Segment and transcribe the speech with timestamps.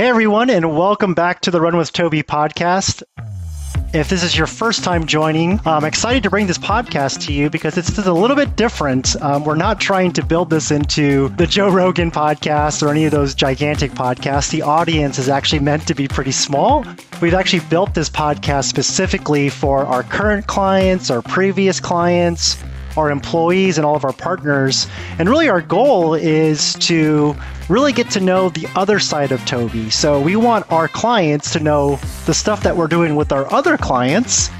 [0.00, 3.02] Hey, everyone, and welcome back to the Run with Tobe podcast.
[3.92, 7.50] If this is your first time joining, I'm excited to bring this podcast to you
[7.50, 9.14] because it's just a little bit different.
[9.20, 13.10] Um, we're not trying to build this into the Joe Rogan podcast or any of
[13.10, 14.50] those gigantic podcasts.
[14.50, 16.82] The audience is actually meant to be pretty small.
[17.20, 22.56] We've actually built this podcast specifically for our current clients, our previous clients,
[22.96, 24.86] our employees and all of our partners.
[25.18, 27.36] And really, our goal is to
[27.70, 29.92] really get to know the other side of Tobe.
[29.92, 33.78] So we want our clients to know the stuff that we're doing with our other
[33.78, 34.50] clients.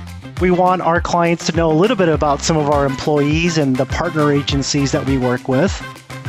[0.40, 3.76] We want our clients to know a little bit about some of our employees and
[3.76, 5.74] the partner agencies that we work with.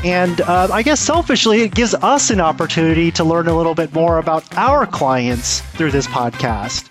[0.04, 3.94] And uh, I guess selfishly, it gives us an opportunity to learn a little bit
[3.94, 6.90] more about our clients through this podcast.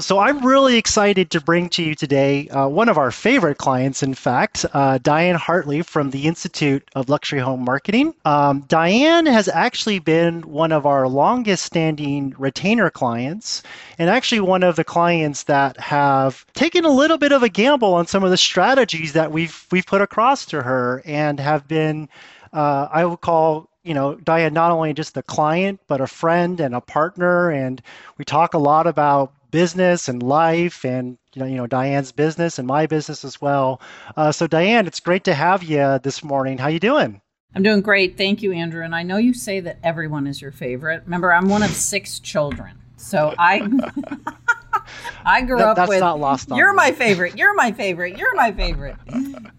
[0.00, 4.00] So I'm really excited to bring to you today uh, one of our favorite clients,
[4.00, 8.14] in fact, uh, Diane Hartley from the Institute of Luxury Home Marketing.
[8.24, 13.64] Um, Diane has actually been one of our longest standing retainer clients,
[13.98, 17.94] and actually one of the clients that have taken a little bit of a gamble
[17.94, 22.08] on some of the strategies that we've we've put across to her, and have been,
[22.52, 26.60] uh, I would call you know, Diane not only just the client, but a friend
[26.60, 27.50] and a partner.
[27.50, 27.80] And
[28.18, 32.58] we talk a lot about business and life and you know, you know Diane's business
[32.58, 33.80] and my business as well.
[34.16, 36.58] Uh, so Diane, it's great to have you this morning.
[36.58, 37.20] How you doing?
[37.54, 38.16] I'm doing great.
[38.16, 38.84] Thank you, Andrew.
[38.84, 41.02] And I know you say that everyone is your favorite.
[41.04, 42.78] Remember, I'm one of six children.
[42.96, 43.60] So I
[45.24, 46.76] I grew that, up that's with not lost on You're me.
[46.76, 47.36] my favorite.
[47.36, 48.18] You're my favorite.
[48.18, 48.96] You're my favorite.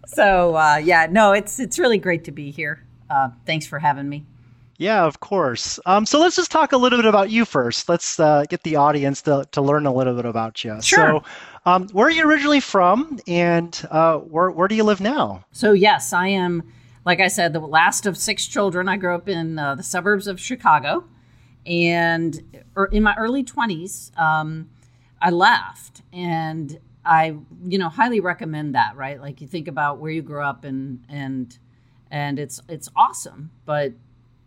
[0.06, 2.84] So uh, yeah, no, it's it's really great to be here.
[3.08, 4.24] Uh, thanks for having me.
[4.80, 5.78] Yeah, of course.
[5.84, 7.86] Um, so let's just talk a little bit about you first.
[7.86, 10.80] Let's uh, get the audience to, to learn a little bit about you.
[10.80, 11.20] Sure.
[11.20, 11.24] So,
[11.66, 15.44] um, where are you originally from, and uh, where where do you live now?
[15.52, 16.62] So yes, I am.
[17.04, 18.88] Like I said, the last of six children.
[18.88, 21.04] I grew up in uh, the suburbs of Chicago,
[21.66, 22.40] and
[22.74, 24.70] er, in my early twenties, um,
[25.20, 27.36] I left, and I,
[27.66, 28.96] you know, highly recommend that.
[28.96, 31.58] Right, like you think about where you grew up, and and
[32.10, 33.92] and it's it's awesome, but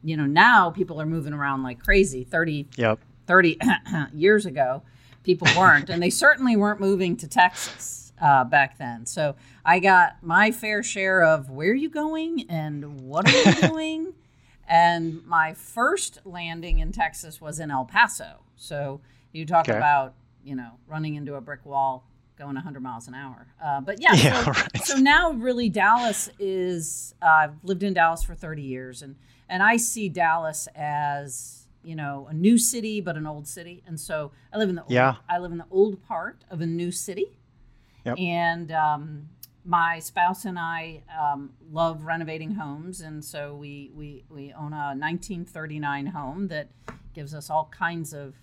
[0.04, 2.24] you know, now people are moving around like crazy.
[2.24, 3.00] 30, yep.
[3.28, 3.58] 30
[4.14, 4.84] years ago,
[5.24, 5.90] people weren't.
[5.90, 9.06] and they certainly weren't moving to Texas uh, back then.
[9.06, 13.56] So I got my fair share of where are you going and what are you
[13.70, 14.14] doing?
[14.66, 18.44] and my first landing in Texas was in El Paso.
[18.56, 19.02] So
[19.34, 19.78] you talk Okay.
[19.78, 22.06] about, you know, running into a brick wall
[22.38, 23.48] going 100 miles an hour.
[23.64, 24.86] Uh, but yeah, Yeah, so, right.
[24.86, 29.16] so now really Dallas is, uh, I've lived in Dallas for 30 years and,
[29.50, 33.84] and I see Dallas as, you know, a new city, but an old city.
[33.86, 35.16] And so I live in the, old, Yeah.
[35.30, 37.38] I live in the old part of a new city.
[38.06, 38.18] Yep.
[38.20, 39.30] And, um,
[39.66, 44.92] my spouse and I um, love renovating homes, and so we, we we own a
[44.94, 46.68] 1939 home that
[47.14, 48.36] gives us all kinds of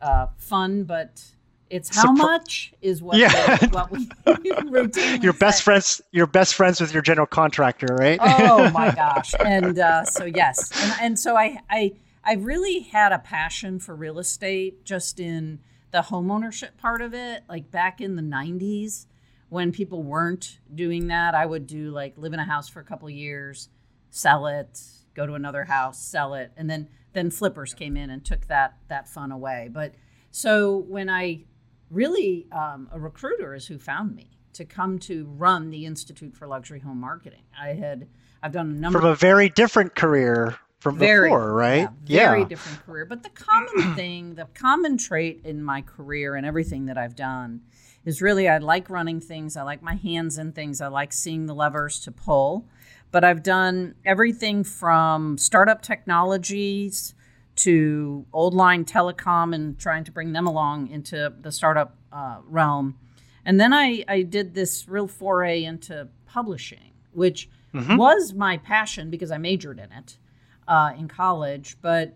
[0.00, 1.22] uh, fun, but
[1.70, 3.58] it's how much is what Yeah.
[3.60, 5.64] we, what we routinely Your best say.
[5.64, 8.18] friends, your best friends with your general contractor, right?
[8.22, 9.32] Oh my gosh!
[9.44, 11.92] And uh, so yes, and, and so I I
[12.24, 15.60] I really had a passion for real estate just in
[15.92, 17.42] the homeownership part of it.
[17.48, 19.06] Like back in the '90s,
[19.48, 22.84] when people weren't doing that, I would do like live in a house for a
[22.84, 23.68] couple of years,
[24.10, 24.80] sell it,
[25.14, 28.76] go to another house, sell it, and then then flippers came in and took that
[28.88, 29.68] that fun away.
[29.72, 29.94] But
[30.30, 31.44] so when I
[31.90, 36.46] really um, a recruiter is who found me to come to run the Institute for
[36.46, 37.42] Luxury Home Marketing.
[37.58, 38.08] I had
[38.42, 41.88] I've done a number From a very different career from very before, right?
[42.06, 43.04] yeah, very different career.
[43.04, 47.62] But the common thing, the common trait in my career and everything that I've done
[48.04, 49.56] is really I like running things.
[49.56, 50.80] I like my hands in things.
[50.80, 52.68] I like seeing the levers to pull.
[53.10, 57.14] But I've done everything from startup technologies
[57.56, 62.96] to old line telecom and trying to bring them along into the startup uh, realm.
[63.44, 69.30] And then I, I did this real foray into publishing, which was my passion because
[69.30, 70.18] I majored in it
[70.66, 71.76] uh, in college.
[71.82, 72.14] But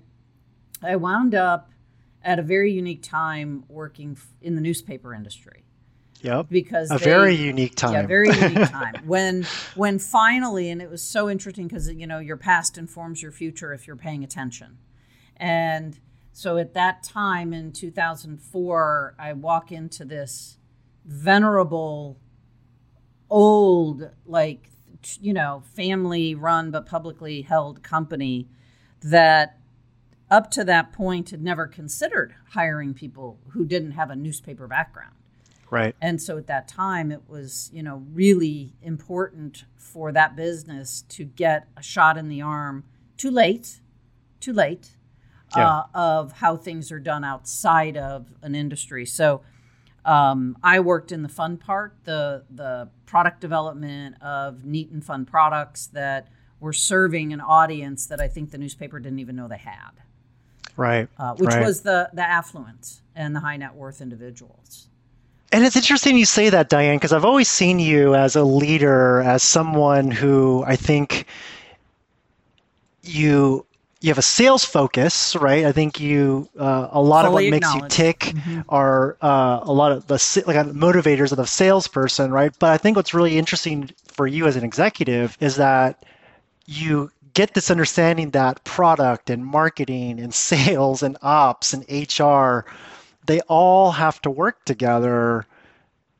[0.82, 1.70] I wound up
[2.22, 5.64] at a very unique time working f- in the newspaper industry
[6.22, 6.46] Yep.
[6.50, 7.92] because A they- very unique time.
[7.94, 8.94] yeah, very unique time.
[9.06, 13.32] when when finally, and it was so interesting because you know your past informs your
[13.32, 14.76] future if you're paying attention,
[15.40, 15.98] and
[16.32, 20.58] so at that time in 2004, I walk into this
[21.04, 22.20] venerable,
[23.28, 24.68] old like
[25.20, 28.48] you know family run but publicly held company
[29.00, 29.58] that
[30.30, 35.14] up to that point had never considered hiring people who didn't have a newspaper background.
[35.70, 35.96] Right.
[36.02, 41.24] And so at that time, it was, you know, really important for that business to
[41.24, 42.84] get a shot in the arm
[43.16, 43.80] too late
[44.40, 44.96] too late
[45.56, 45.68] Yeah.
[45.68, 49.06] uh, of how things are done outside of an industry.
[49.06, 49.42] So
[50.04, 55.26] um, I worked in the fun part, the the product development of neat and fun
[55.26, 56.28] products that
[56.60, 59.90] were serving an audience that I think the newspaper didn't even know they had,
[60.76, 61.08] Right.
[61.18, 61.64] uh, which right.
[61.64, 64.88] was the the affluent and the high net worth individuals.
[65.52, 69.20] And it's interesting you say that, Diane, because I've always seen you as a leader,
[69.20, 71.26] as someone who I think
[73.02, 73.66] you
[74.00, 75.64] you have a sales focus, right?
[75.64, 78.34] I think you uh, a lot Fully of what makes you tick
[78.68, 82.52] are uh, a lot of the like uh, motivators of the salesperson, right?
[82.58, 86.04] But I think what's really interesting for you as an executive is that
[86.66, 92.64] you get this understanding that product and marketing and sales and ops and HR
[93.26, 95.46] they all have to work together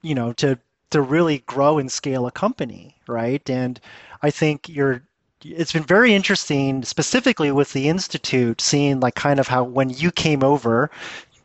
[0.02, 0.58] you know to
[0.90, 3.80] to really grow and scale a company right and
[4.22, 5.02] i think you're
[5.44, 10.10] it's been very interesting specifically with the institute seeing like kind of how when you
[10.10, 10.90] came over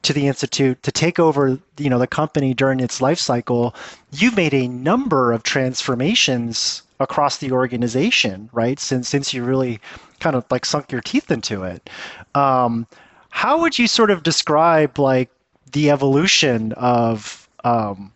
[0.01, 3.73] to the institute to take over you know the company during its life cycle
[4.11, 9.79] you've made a number of transformations across the organization right since since you really
[10.19, 11.89] kind of like sunk your teeth into it.
[12.33, 12.87] Um,
[13.29, 15.29] how would you sort of describe like
[15.71, 18.11] the evolution of um,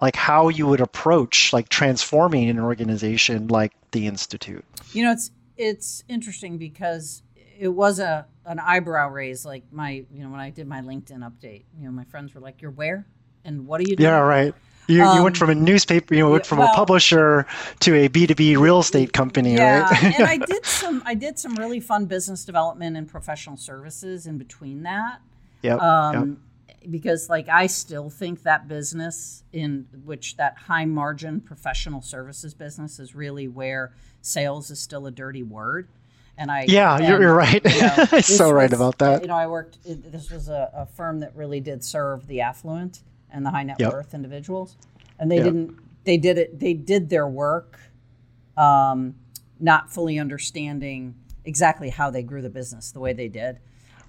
[0.00, 5.30] like how you would approach like transforming an organization like the institute You know, it's
[5.56, 7.22] it's interesting because
[7.58, 9.44] it was a an eyebrow raise.
[9.46, 12.40] Like my, you know, when I did my LinkedIn update, you know, my friends were
[12.42, 13.06] like, "You're where?
[13.44, 14.54] And what are you doing?" yeah right
[14.88, 17.44] you, you went Um, from a newspaper you know, went from well- a publisher
[17.80, 21.54] to a b2b real estate company Yeah, right and I did some I did some
[21.56, 25.20] really fun business development and professional services in between that.
[25.62, 26.28] yep, yep.
[26.90, 32.98] Because like I still think that business in which that high margin professional services business
[32.98, 35.88] is really where sales is still a dirty word.
[36.38, 39.28] And I yeah you're, and, you're right you know, this so right about that You
[39.28, 39.78] know, I worked.
[39.84, 43.00] This was a, a firm that really did serve the affluent
[43.30, 43.92] and the high net Yep.
[43.92, 44.76] worth individuals,
[45.18, 45.44] and they Yep.
[45.44, 45.76] didn't.
[46.04, 46.58] They did it.
[46.60, 47.80] They did their work,
[48.56, 49.16] um,
[49.58, 53.58] not fully understanding exactly how they grew the business the way they did.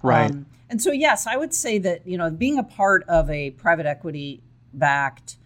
[0.02, 0.30] Right.
[0.30, 3.50] Um, and so, yes, I would say that you know, being a part of a
[3.52, 4.42] private equity
[4.72, 5.36] backed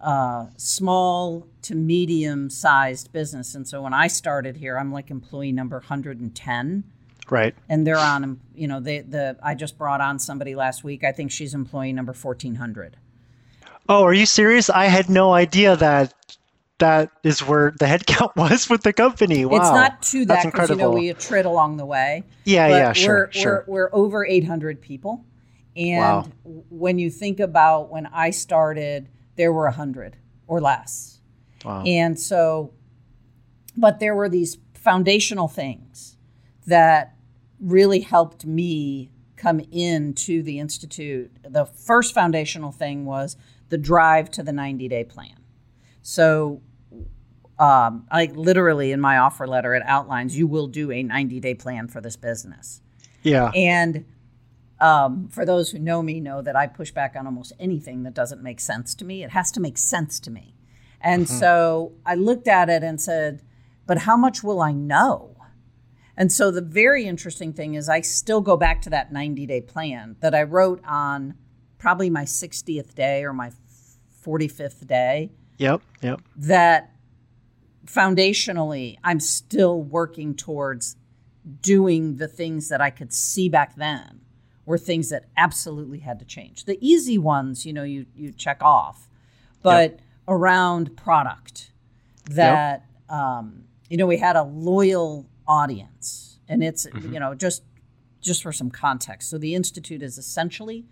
[0.00, 3.54] uh, small to medium sized business.
[3.54, 6.84] And so when I started here, I'm like employee number 110
[7.30, 11.04] right and they're on, you know, they, the, I just brought on somebody last week.
[11.04, 12.96] I think she's employee number 1400.
[13.88, 16.14] oh are you serious i had no idea that
[16.78, 20.70] that is where the headcount was with the company wow It's not to that because,
[20.70, 20.94] you know, incredible.
[20.94, 22.24] we attrit along the way.
[22.44, 25.24] yeah but yeah sure we're, sure We're, we're over 800 people.
[25.76, 26.26] And Wow.
[26.70, 30.16] when you think about when I started, there were 100
[30.48, 31.20] or less.
[31.64, 32.72] wow And so,
[33.76, 36.16] but there were these foundational things
[36.66, 37.14] that
[37.60, 41.30] really helped me come into the Institute.
[41.48, 43.36] The first foundational thing was
[43.68, 45.36] the drive to the 90 day plan.
[46.02, 46.60] So,
[47.58, 51.54] um, I literally in my offer letter, it outlines you will do a 90 day
[51.54, 52.80] plan for this business.
[53.22, 54.04] yeah And
[54.80, 58.14] um, for those who know me, know that I push back on almost anything that
[58.14, 59.24] doesn't make sense to me.
[59.24, 60.54] It has to make sense to me.
[61.00, 63.42] And so I looked at it and said,
[63.86, 65.36] but how much will I know?
[66.16, 69.60] And so the very interesting thing is, I still go back to that 90 day
[69.60, 71.34] plan that I wrote on
[71.78, 73.52] probably my 60th day or my
[74.24, 76.92] 45th day yep yep that
[77.88, 80.96] foundationally I'm still working towards
[81.62, 84.20] doing the things that I could see back then
[84.66, 86.66] were things that absolutely had to change.
[86.66, 89.08] The easy ones, you know, you you check off,
[89.62, 91.72] but around product
[92.30, 97.62] that um, you know we had a loyal audience, and it's you know just
[98.20, 99.30] just for some context.
[99.30, 100.84] So the institute is essentially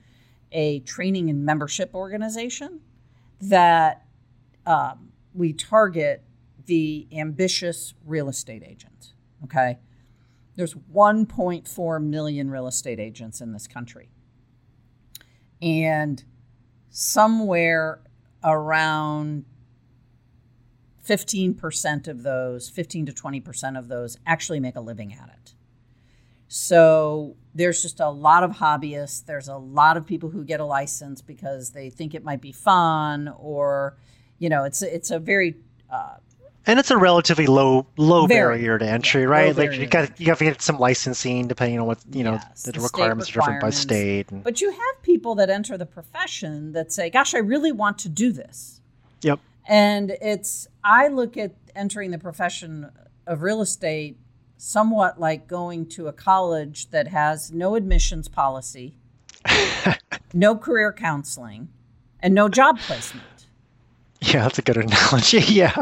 [0.52, 2.80] a training and membership organization
[3.40, 4.06] that
[4.64, 6.22] um, we target
[6.66, 9.12] the ambitious real estate agent.
[9.44, 9.78] Okay.
[10.56, 14.08] There's 1.4 million real estate agents in this country.
[15.60, 16.24] And
[16.90, 18.00] somewhere
[18.42, 19.44] around
[21.06, 25.54] 15% of those, 15 to 20% of those actually make a living at it.
[26.48, 29.24] So there's just a lot of hobbyists.
[29.24, 32.52] There's a lot of people who get a license because they think it might be
[32.52, 33.96] fun or,
[34.38, 35.56] you know, it's it's a very
[35.90, 36.16] uh,
[36.66, 38.58] and it's a relatively low low Very.
[38.58, 41.78] barrier to entry Yeah, right like you got you have to get some licensing depending
[41.80, 44.60] on what you know Yes, the, the state requirements are different by state and, But
[44.60, 48.32] you have people that enter the profession that say, "Gosh, I really want to do
[48.32, 48.80] this."
[49.22, 52.90] yep And it's I look at entering the profession
[53.26, 54.18] of real estate
[54.56, 58.96] somewhat like going to a college that has no admissions policy,
[60.32, 61.68] no career counseling,
[62.20, 63.35] and no job placement.
[64.26, 65.38] Yeah, that's a good analogy.
[65.48, 65.74] Yeah.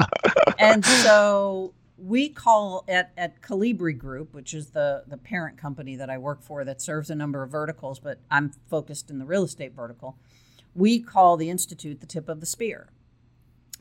[0.58, 6.10] and so we call at, at Colibri Group, which is the, the parent company that
[6.10, 9.44] I work for that serves a number of verticals, but I'm focused in the real
[9.44, 10.18] estate vertical.
[10.74, 12.88] We call the Institute the tip of the spear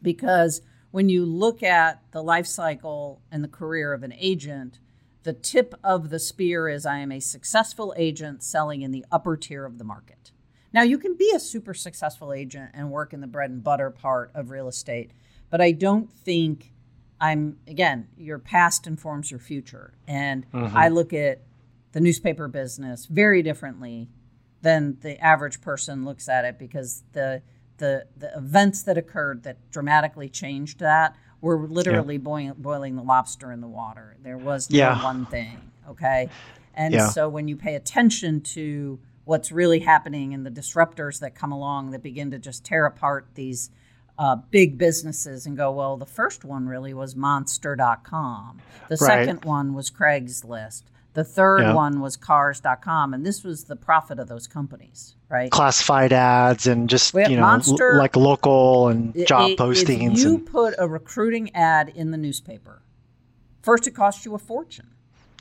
[0.01, 4.79] because when you look at the life cycle and the career of an agent,
[5.23, 9.35] the tip of the spear is I am a successful agent selling in the upper
[9.35, 10.32] tier of the market.
[10.73, 13.91] Now, you can be a super successful agent and work in the bread and butter
[13.91, 15.11] part of real estate,
[15.49, 16.73] but I don't think
[17.21, 19.93] I'm, again, your past informs your future.
[20.07, 20.75] And mm-hmm.
[20.75, 21.41] I look at
[21.91, 24.09] the newspaper business very differently
[24.61, 27.43] than the average person looks at it because the,
[27.77, 32.19] the, the events that occurred that dramatically changed that were literally yeah.
[32.19, 34.17] boiling, boiling the lobster in the water.
[34.23, 35.03] There was no yeah.
[35.03, 36.29] one thing, okay?
[36.73, 37.09] And yeah.
[37.09, 41.91] so when you pay attention to what's really happening and the disruptors that come along
[41.91, 43.69] that begin to just tear apart these
[44.17, 48.59] uh, big businesses and go, well, the first one really was monster.com.
[48.89, 49.25] The right.
[49.25, 50.83] second one was Craigslist.
[51.13, 51.73] The third yeah.
[51.73, 53.13] one was cars.com.
[53.13, 55.51] And this was the profit of those companies, right?
[55.51, 60.13] Classified ads and just, you know, Monster, l- like local and job it, postings.
[60.13, 60.45] If you and...
[60.45, 62.81] put a recruiting ad in the newspaper,
[63.61, 64.89] first it costs you a fortune.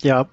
[0.03, 0.29] Yep.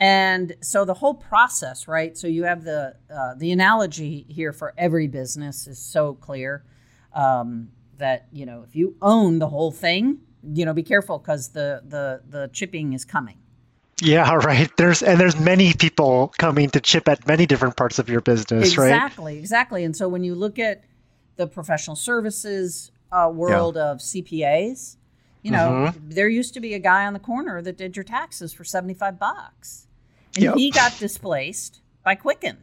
[0.00, 2.16] And so the whole process, right?
[2.16, 6.64] So you have the uh, the analogy here for every business is so clear
[7.12, 10.18] um, that you know if you own the whole thing,
[10.54, 13.38] you know, be careful because the the the chipping is coming.
[14.00, 14.70] Yeah, right.
[14.76, 18.68] There's and there's many people coming to chip at many different parts of your business,
[18.68, 18.94] exactly, right?
[18.94, 19.84] Exactly, exactly.
[19.84, 20.84] And so when you look at
[21.36, 23.90] the professional services uh, world yeah.
[23.90, 24.96] of CPAs,
[25.42, 26.10] you know, mm-hmm.
[26.10, 29.18] there used to be a guy on the corner that did your taxes for 75
[29.18, 29.87] bucks
[30.38, 30.56] and yep.
[30.56, 32.56] he got displaced by Quicken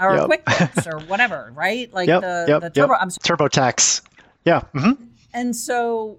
[0.00, 0.28] or yep.
[0.28, 1.92] QuickBooks or whatever, right?
[1.94, 2.22] Like yep.
[2.22, 3.08] the, the Turbo yep.
[3.08, 4.02] TurboTax.
[4.44, 4.62] Yeah.
[4.74, 5.04] Mm-hmm.
[5.32, 6.18] And so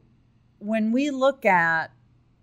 [0.60, 1.92] when we look at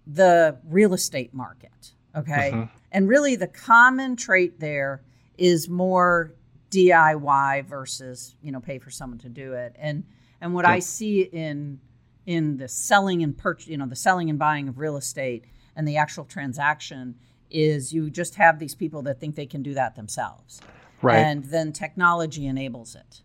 [0.06, 2.64] the real estate market, okay, mm-hmm.
[2.92, 5.02] and really the common trait there
[5.38, 6.34] is more
[6.70, 10.04] DIY versus you know pay for someone to do it, and
[10.42, 11.80] and what I see in
[12.26, 15.88] in the selling and purchase, you know, the selling and buying of real estate and
[15.88, 17.14] the actual transaction
[17.50, 20.60] is you just have these people that think they can do that themselves.
[21.00, 21.18] Right.
[21.18, 23.22] And then technology enables it.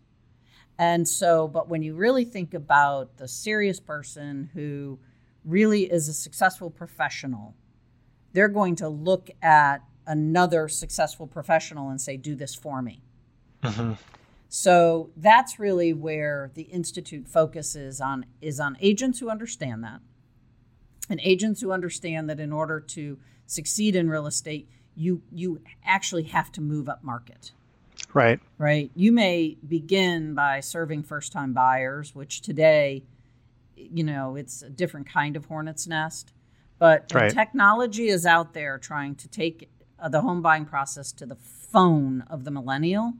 [0.78, 4.98] And so, but when you really think about the serious person who
[5.44, 7.54] really is a successful professional,
[8.32, 13.02] they're going to look at another successful professional and say, do this for me.
[13.62, 13.92] Mm-hmm.
[14.48, 20.00] So that's really where the institute focuses on is on agents who understand that,
[21.08, 26.24] and agents who understand that in order to succeed in real estate, you you actually
[26.24, 27.52] have to move up market.
[28.12, 28.40] Right.
[28.58, 28.90] Right.
[28.94, 33.04] You may begin by serving first time buyers, which today,
[33.76, 36.32] you know, it's a different kind of hornet's nest.
[36.78, 37.30] But right.
[37.30, 42.22] technology is out there trying to take uh, the home buying process to the phone
[42.28, 43.14] of the millennial.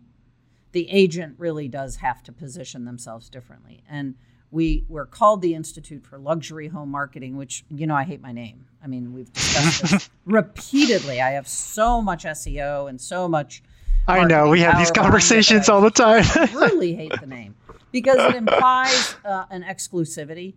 [0.73, 3.85] The agent really does have to position themselves differently.
[3.89, 4.17] And
[4.55, 8.31] we were called the Institute for Luxury Home Marketing, which you know I hate my
[8.31, 8.67] name.
[8.83, 11.21] I mean, we've discussed this repeatedly.
[11.21, 13.65] I have so much SEO and so much.
[14.07, 16.23] I know we have these conversations all the time.
[16.35, 17.57] I really hate the name
[17.91, 20.55] because it implies uh, an exclusivity.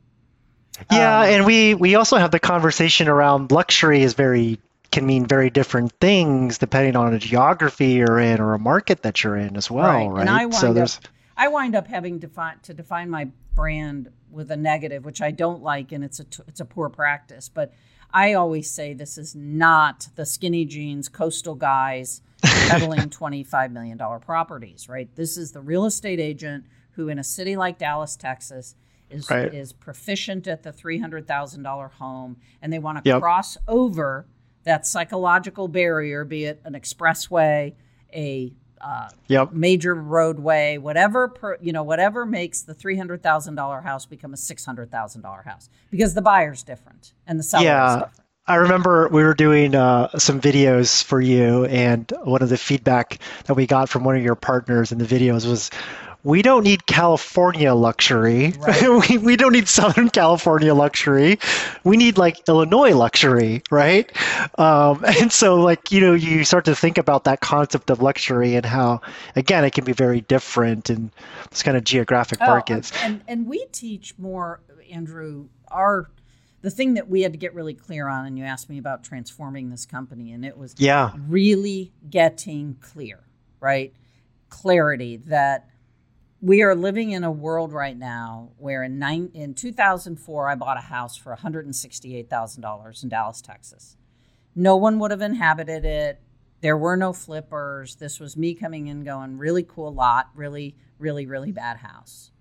[0.91, 4.59] Yeah, um, and we we also have the conversation around luxury is very
[4.91, 9.23] can mean very different things depending on a geography you're in or a market that
[9.23, 10.07] you're in as well, right?
[10.07, 10.21] right?
[10.21, 10.89] And I wind so up,
[11.35, 15.91] I wind up having to define my brand with a negative, which I don't like,
[15.91, 17.49] and it's a t- it's a poor practice.
[17.49, 17.73] But
[18.13, 23.97] I always say this is not the skinny jeans coastal guys peddling twenty five million
[23.97, 25.13] dollar properties, right?
[25.15, 28.75] This is the real estate agent who, in a city like Dallas, Texas,
[29.09, 29.53] is right.
[29.53, 33.19] is proficient at the three hundred thousand dollar home, and they want to yep.
[33.19, 34.27] cross over
[34.63, 37.73] that psychological barrier, be it an expressway,
[38.13, 39.53] a uh, yep.
[39.53, 44.33] major roadway, whatever per, you know, whatever makes the three hundred thousand dollar house become
[44.33, 47.87] a six hundred thousand dollar house because the buyer's different and the seller yeah.
[47.87, 48.27] is different.
[48.49, 53.19] I remember we were doing uh, some videos for you, and one of the feedback
[53.43, 55.69] that we got from one of your partners in the videos was
[56.23, 58.53] we don't need California luxury.
[58.57, 59.09] Right.
[59.09, 61.39] we, we don't need Southern California luxury.
[61.83, 64.11] We need like Illinois luxury, right?
[64.59, 68.55] Um, and so, like, you know, you start to think about that concept of luxury
[68.55, 69.01] and how,
[69.35, 71.11] again, it can be very different in
[71.49, 72.91] this kind of geographic oh, markets.
[73.03, 76.09] And, and we teach more, Andrew, our
[76.61, 79.03] the thing that we had to get really clear on, and you asked me about
[79.03, 83.23] transforming this company, and it was yeah, really getting clear,
[83.61, 83.93] right?
[84.49, 85.69] Clarity that
[86.41, 90.77] we are living in a world right now where in nine, in 2004 I bought
[90.77, 93.97] a house for $168,000 in Dallas, Texas.
[94.55, 96.19] No one would have inhabited it.
[96.61, 97.95] There were no flippers.
[97.95, 102.31] This was me coming in going really cool lot, really really really bad house.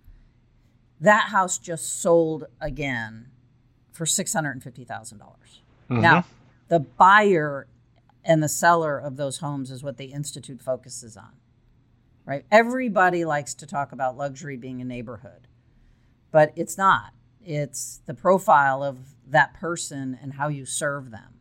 [0.98, 3.28] That house just sold again
[3.92, 5.18] for $650,000.
[5.18, 5.60] dollars
[5.90, 6.00] Mhm.
[6.00, 6.24] Now,
[6.68, 7.66] the buyer
[8.24, 11.32] and the seller of those homes is what the institute focuses on
[12.26, 12.44] right?
[12.50, 15.48] Everybody likes to talk about luxury being a neighborhood,
[16.32, 17.14] but it's not.
[17.42, 21.34] It's the profile of that person and how you serve them.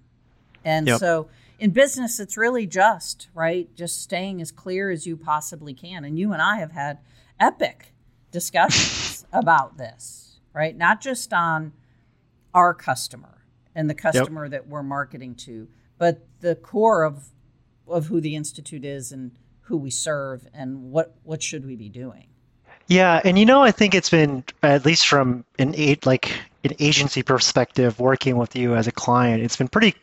[0.63, 0.99] And Yep.
[0.99, 1.27] so
[1.59, 3.73] in business, it's really just, right?
[3.75, 6.05] Just staying as clear as you possibly can.
[6.05, 6.99] And you and I have had
[7.39, 7.93] epic
[8.31, 10.77] discussions about this, right?
[10.77, 11.73] Not just on
[12.53, 17.29] our customer and the customer that we're marketing to, but the core of
[17.87, 21.89] of who the institute is and who we serve and what what should we be
[21.89, 22.27] doing.
[22.87, 26.31] Yeah, and you know, I think it's been at least from an eight like
[26.63, 29.95] an agency perspective, working with you as a client, it's been pretty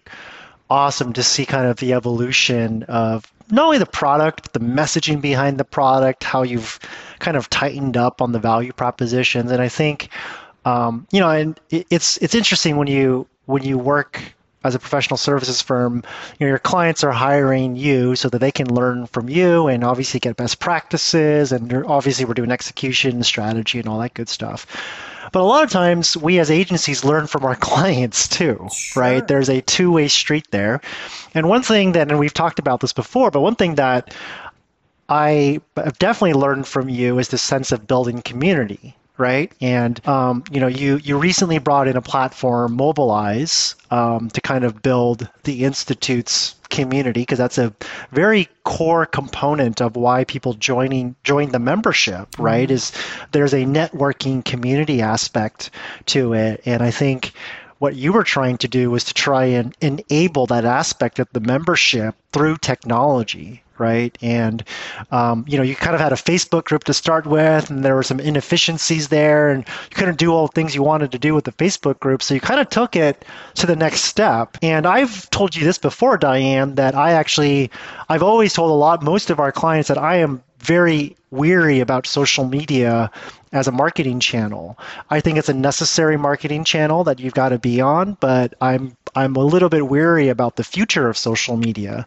[0.71, 5.21] awesome to see kind of the evolution of not only the product, but the messaging
[5.21, 6.79] behind the product, how you've
[7.19, 10.09] kind of tightened up on the value propositions, and I think,
[10.65, 14.21] um, you know, and it- it's it's interesting when you when you work
[14.65, 16.03] as a professional services firm,
[16.39, 19.83] you know, your clients are hiring you so that they can learn from you and
[19.85, 21.53] obviously get best practices.
[21.53, 24.67] And obviously, we're doing execution, strategy, and all that good stuff.
[25.33, 29.03] But a lot of times, we as agencies learn from our clients too, Sure.
[29.03, 29.27] right?
[29.27, 30.81] There's a two way street there.
[31.35, 34.15] And one thing that, and we've talked about this before, but one thing that
[35.09, 39.53] I have definitely learned from you is the sense of building community, right?
[39.61, 44.65] And um, you know, you you recently brought in a platform, Mobilize, um, to kind
[44.65, 47.75] of build the institute's community because that's a
[48.13, 52.71] very core component of why people joining join the membership, right?
[52.71, 52.93] Is
[53.33, 55.71] there's a networking community aspect
[56.07, 57.33] to it, and I think
[57.79, 61.41] what you were trying to do was to try and enable that aspect of the
[61.41, 64.17] membership through technology right?
[64.23, 64.65] And
[65.11, 67.95] um, you know you kind of had a facebook group to start with and there
[67.95, 71.35] were some inefficiencies there and you couldn't do all the things you wanted to do
[71.35, 74.57] with the facebook group so you kind of took it to the next step.
[74.63, 77.71] And i've told you this before diane that i actually
[78.09, 82.07] i've always told a lot most of our clients that i am very weary about
[82.07, 83.11] social media
[83.53, 84.79] as a marketing channel.
[85.11, 88.97] I think it's a necessary marketing channel that you've got to be on, but I'm
[89.15, 92.07] I'm a little bit weary about the future of social media.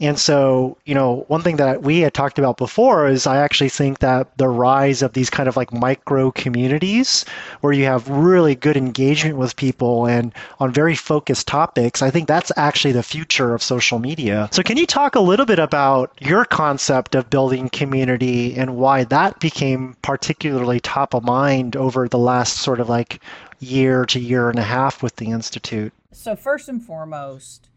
[0.00, 3.68] And so, you know, one thing that we had talked about before is I actually
[3.68, 7.26] think that the rise of these kind of like micro communities
[7.60, 12.28] where you have really good engagement with people and on very focused topics, I think
[12.28, 14.48] that's actually the future of social media.
[14.50, 19.04] So can you talk a little bit about your concept of building community and why
[19.04, 23.22] that became particularly top of mind over the last sort of like
[23.60, 25.92] year to year and a half with the institute?
[26.12, 27.68] So first and foremost,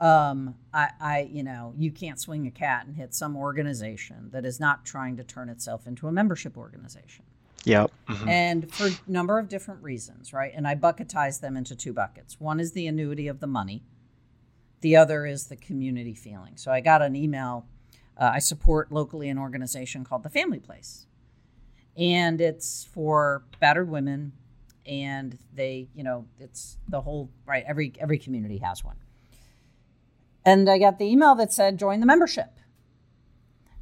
[0.00, 4.44] um, I, I, you know, you can't swing a cat and hit some organization that
[4.44, 7.24] is not trying to turn itself into a membership organization.
[7.64, 7.90] Yep.
[8.06, 8.28] Mhm.
[8.28, 10.52] And for a number of different reasons, right?
[10.54, 12.38] And I bucketize them into two buckets.
[12.38, 13.82] One is the annuity of the money.
[14.80, 16.56] The other is the community feeling.
[16.56, 17.66] So I got an email.
[18.16, 21.06] Uh, I support locally an organization called the Family Place,
[21.98, 24.32] and it's for battered women.
[24.86, 27.64] And they, you know, it's the whole right.
[27.66, 28.96] Every every community has one.
[30.46, 32.58] And I got the email that said join the membership,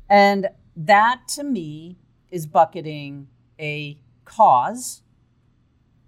[0.09, 1.99] and that to me
[2.29, 3.29] is bucketing
[3.61, 5.03] a cause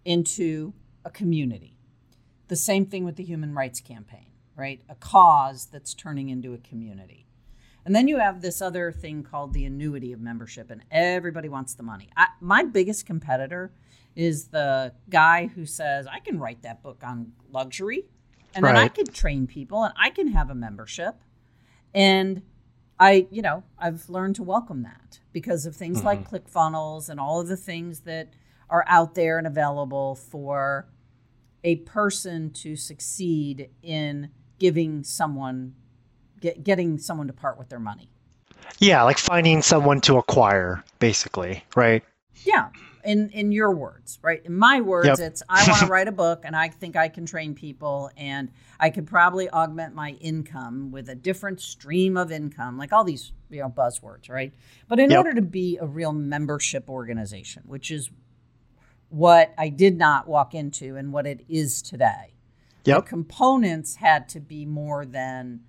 [0.04, 0.72] into
[1.04, 1.76] a community.
[2.48, 4.80] The same thing with the Human Rights Campaign, right?
[4.88, 7.27] A cause that's turning into a community.
[7.88, 11.72] And then you have this other thing called the annuity of membership, and everybody wants
[11.72, 12.10] the money.
[12.14, 13.72] I, my biggest competitor
[14.14, 18.04] is the guy who says, I can write that book on luxury,
[18.54, 18.94] and then I Right.
[18.94, 21.14] could train people, and I can have a membership.
[21.94, 22.42] And
[23.00, 26.36] I, you know, I've learned to welcome that because of things like mm-hmm.
[26.36, 28.34] ClickFunnels and all of the things that
[28.68, 30.90] are out there and available for
[31.64, 35.74] a person to succeed in giving someone,
[36.40, 38.10] get, getting someone to part with their money.
[38.78, 42.02] Yeah, like finding someone to acquire, basically, right?
[42.44, 42.68] Yeah.
[43.04, 44.44] In in your words, right?
[44.44, 45.18] In my words, Yep.
[45.20, 48.50] it's I want to write a book and I think I can train people and
[48.78, 53.32] I could probably augment my income with a different stream of income, like all these,
[53.50, 54.52] you know, buzzwords, right?
[54.88, 55.18] But in Yep.
[55.18, 58.10] order to be a real membership organization, which is
[59.08, 62.34] what I did not walk into and what it is today.
[62.84, 62.96] Yep.
[63.04, 65.60] The components had to be more than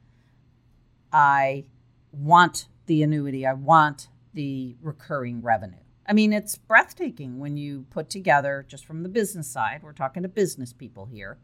[1.11, 1.65] I
[2.11, 5.77] want the annuity, I want the recurring revenue.
[6.07, 10.23] I mean, it's breathtaking when you put together, just from the business side, we're talking
[10.23, 11.37] to business people here.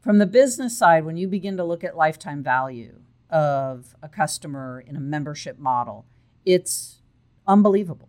[0.00, 4.82] From the business side, when you begin to look at lifetime value of a customer
[4.86, 6.06] in a membership model,
[6.46, 7.02] it's
[7.46, 8.08] unbelievable.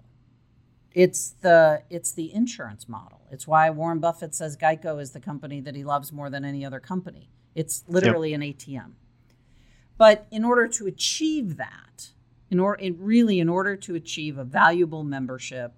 [0.93, 3.21] It's the it's the insurance model.
[3.29, 6.65] It's why Warren Buffett says Geico is the company that he loves more than any
[6.65, 7.29] other company.
[7.53, 8.41] It's literally yep.
[8.41, 8.91] an ATM.
[9.97, 12.10] But in order to achieve that,
[12.49, 15.73] in order in really in order to achieve a valuable membership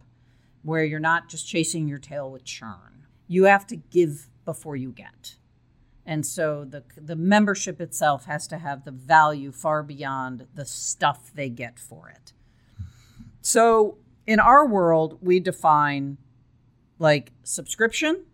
[0.63, 4.91] where you're not just chasing your tail with churn, you have to give before you
[4.91, 5.35] get.
[6.05, 11.31] And so the the membership itself has to have the value far beyond the stuff
[11.33, 12.33] they get for it.
[13.41, 16.17] So in our world, we define
[16.99, 18.25] like subscription,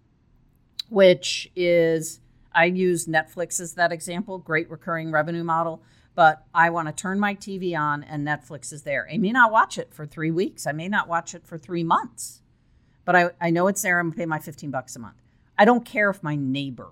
[0.89, 2.19] which is
[2.55, 5.83] I use Netflix as that example, great recurring revenue model.
[6.15, 9.07] But I want to turn my TV on and Netflix is there.
[9.11, 10.67] I may not watch it for three weeks.
[10.67, 12.41] I may not watch it for three months.
[13.05, 13.99] But I, I know it's there.
[13.99, 15.21] I'm going to pay my 15 bucks a month.
[15.57, 16.91] I don't care if my neighbor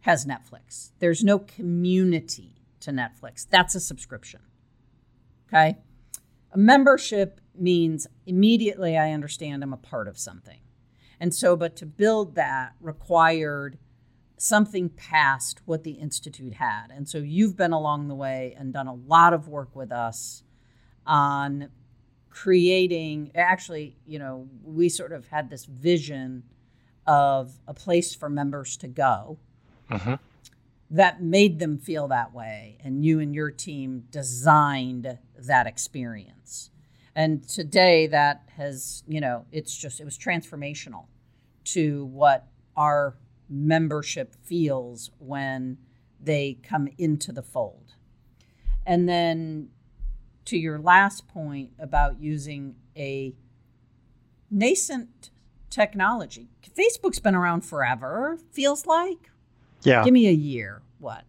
[0.00, 0.90] has Netflix.
[0.98, 3.46] There's no community to Netflix.
[3.48, 4.40] That's a subscription.
[5.48, 5.78] Okay.
[6.52, 10.60] A membership means immediately I understand I'm a part of something.
[11.20, 13.78] And so, but to build that required
[14.40, 16.86] something past what the Institute had.
[16.90, 20.42] And so you've been along the way and done a lot of work with us
[21.06, 21.70] on
[22.30, 26.44] creating, actually, you know, we sort of had this vision
[27.06, 29.38] of a place for members to go.
[29.90, 30.14] Mm-hmm.
[30.90, 36.70] That made them feel that way, and you and your team designed that experience.
[37.14, 41.04] And today, that has, you know, it's just, it was transformational
[41.64, 42.46] to what
[42.76, 43.16] our
[43.48, 45.78] membership feels when
[46.20, 47.94] they come into the fold.
[48.86, 49.68] And then
[50.46, 53.34] to your last point about using a
[54.50, 55.30] nascent
[55.70, 59.30] technology, Facebook's been around forever, feels like.
[59.82, 60.04] Yeah.
[60.04, 60.82] Give me a year.
[60.98, 61.24] What?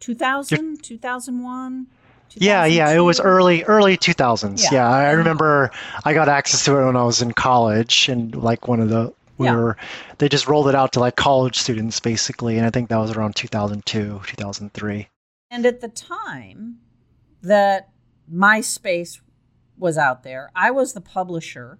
[0.00, 1.86] 2000, 2001?
[2.36, 4.62] Yeah, yeah, it was early early 2000s.
[4.64, 4.72] Yeah.
[4.72, 5.70] yeah, I remember
[6.04, 9.12] I got access to it when I was in college and like one of the
[9.38, 9.56] we yeah.
[9.56, 9.76] were
[10.18, 13.10] they just rolled it out to like college students basically and i think that was
[13.12, 15.08] around 2002 2003
[15.50, 16.78] and at the time
[17.42, 17.90] that
[18.32, 19.20] myspace
[19.76, 21.78] was out there i was the publisher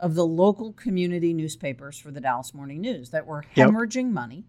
[0.00, 4.12] of the local community newspapers for the dallas morning news that were hemorrhaging yep.
[4.12, 4.44] money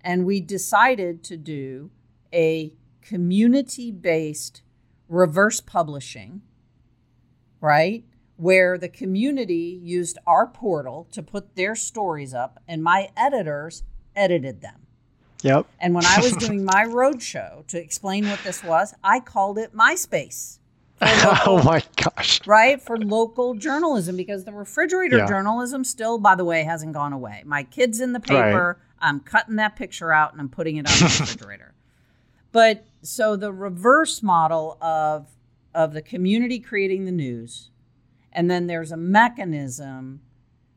[0.00, 1.90] and we decided to do
[2.32, 4.62] a community based
[5.08, 6.42] reverse publishing
[7.60, 8.04] right
[8.36, 13.82] where the community used our portal to put their stories up and my editors
[14.14, 14.86] edited them.
[15.42, 15.66] Yep.
[15.80, 19.74] And when I was doing my roadshow to explain what this was, I called it
[19.74, 20.58] MySpace.
[21.02, 22.40] Oh local, oh my gosh.
[22.46, 22.80] Right?
[22.80, 25.26] For local journalism because the refrigerator yeah.
[25.26, 27.42] journalism still, by the way, hasn't gone away.
[27.44, 28.78] My kid's in the paper.
[28.78, 29.06] Right.
[29.06, 31.74] I'm cutting that picture out and I'm putting it on the refrigerator.
[32.50, 35.26] But so the reverse model of
[35.74, 37.68] of the community creating the news
[38.36, 40.20] and then there's a mechanism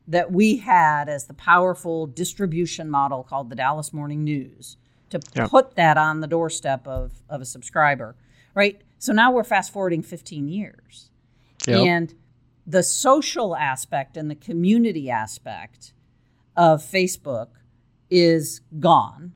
[0.08, 4.78] that we had as the powerful distribution model called the Dallas Morning News
[5.10, 8.16] to put that on the doorstep of, of a subscriber,
[8.54, 8.80] right?
[8.98, 11.10] So now we're fast forwarding 15 years.
[11.68, 11.86] Yep.
[11.86, 12.14] And
[12.66, 15.92] the social aspect and the community aspect
[16.56, 17.48] of Facebook
[18.08, 19.32] is gone.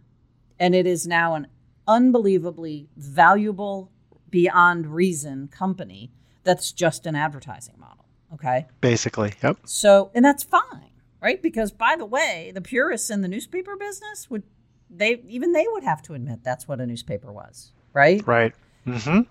[0.59, 1.49] And it is now an
[1.87, 3.91] unbelievably valuable,
[4.31, 6.11] beyond reason company
[6.43, 8.04] that's just an advertising model.
[8.35, 8.66] Okay.
[8.81, 9.59] Basically, yep.
[9.64, 10.90] So, and that's fine,
[11.23, 11.40] right?
[11.40, 14.42] Because by the way, the purists in the newspaper business would
[14.90, 18.27] they even they would have to admit that's what a newspaper was, right?
[18.27, 18.55] Right.
[18.87, 19.23] Mm-hmm.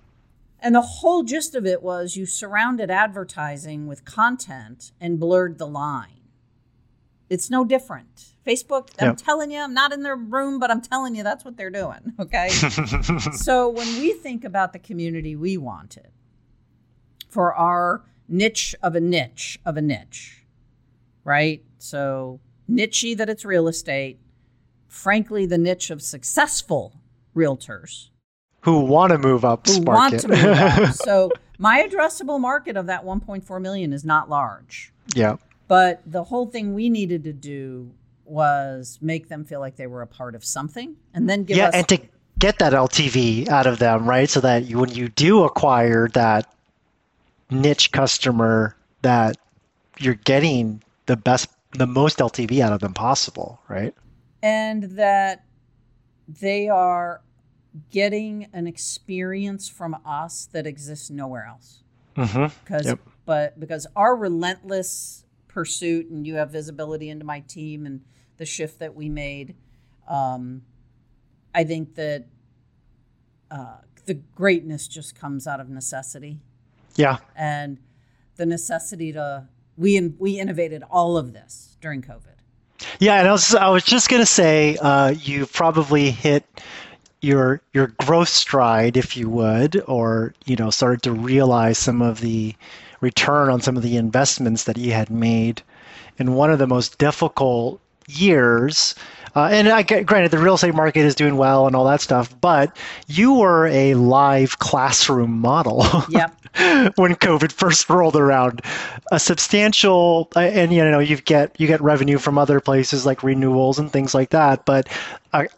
[0.60, 5.68] And the whole gist of it was you surrounded advertising with content and blurred the
[5.68, 6.22] line.
[7.30, 8.34] It's no different.
[8.46, 9.18] Facebook, I'm yep.
[9.18, 12.14] telling you, I'm not in their room, but I'm telling you that's what they're doing.
[12.20, 12.50] Okay.
[13.34, 16.10] so when we think about the community we wanted
[17.30, 20.46] for our niche of a niche of a niche,
[21.24, 21.64] right?
[21.78, 24.20] So nichey that it's real estate,
[24.88, 27.00] frankly, the niche of successful
[27.36, 28.10] realtors
[28.62, 30.94] who want to move up who want to move up.
[30.96, 34.92] So my addressable market of that 1.4 million is not large.
[35.16, 35.38] Yeah.
[35.68, 37.92] But the whole thing we needed to do
[38.26, 41.68] was make them feel like they were a part of something, and then give yeah,
[41.68, 42.00] us and to
[42.40, 44.30] get that LTV out of them, right?
[44.30, 46.53] So that you, when you do acquire that
[47.54, 49.38] niche customer that
[50.00, 53.94] you're getting the best, the most LTV out of them possible, right?
[54.42, 55.46] And that
[56.28, 57.22] they are
[57.90, 61.84] getting an experience from us that exists nowhere else.
[62.16, 62.54] Mm-hmm.
[62.64, 63.00] Because, Yep.
[63.26, 68.02] but because our relentless pursuit, and you have visibility into my team and
[68.38, 69.56] the shift that we made,
[70.08, 70.64] um,
[71.56, 72.26] I think that
[73.52, 76.40] uh, the greatness just comes out of necessity
[76.96, 77.18] Yeah.
[77.36, 77.80] and
[78.36, 82.34] the necessity to we in, we innovated all of this during COVID.
[83.00, 86.44] Yeah, and I was I was just gonna say uh, you probably hit
[87.22, 92.20] your your growth stride, if you would, or you know started to realize some of
[92.20, 92.56] the
[93.02, 95.62] return on some of the investments that you had made
[96.18, 98.96] in one of the most difficult years.
[99.36, 102.02] Uh, and I get, granted, the real estate market is doing well and all that
[102.02, 105.86] stuff, but you were a live classroom model.
[106.10, 106.40] Yep.
[106.98, 108.62] when COVID first rolled around.
[109.12, 113.24] A substantial, uh, and you know, you get you get revenue from other places like
[113.24, 114.64] renewals and things like that.
[114.66, 114.88] But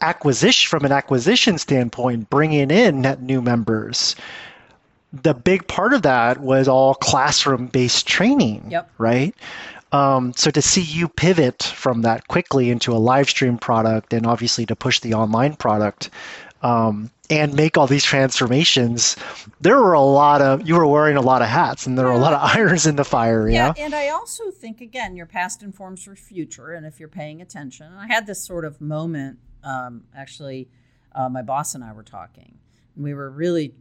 [0.00, 4.16] acquisition, from an acquisition standpoint, bringing in net new members,
[5.12, 8.66] the big part of that was all classroom based training.
[8.70, 8.90] Yep.
[8.96, 9.34] Right.
[9.96, 14.26] Um, so to see you pivot from that quickly into a live stream product, and
[14.26, 16.10] obviously to push the online product,
[16.62, 19.16] um, and make all these transformations,
[19.60, 22.12] there were a lot of you were wearing a lot of hats, and there were
[22.12, 23.48] a lot of irons in the fire.
[23.48, 23.84] Yeah, Yeah.
[23.84, 27.92] and I also think again, your past informs your future, and if you're paying attention,
[27.92, 29.38] I had this sort of moment.
[29.64, 30.68] Um, actually,
[31.12, 32.58] uh, my boss and I were talking,
[32.94, 33.74] and we were really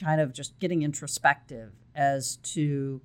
[0.00, 3.02] kind of just getting introspective as to,